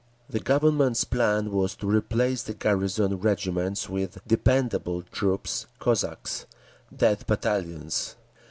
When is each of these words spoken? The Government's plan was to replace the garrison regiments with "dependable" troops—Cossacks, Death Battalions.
The 0.27 0.39
Government's 0.39 1.03
plan 1.03 1.51
was 1.51 1.75
to 1.75 1.87
replace 1.87 2.41
the 2.41 2.55
garrison 2.55 3.19
regiments 3.19 3.87
with 3.87 4.17
"dependable" 4.27 5.03
troops—Cossacks, 5.03 6.47
Death 6.97 7.27
Battalions. 7.27 8.15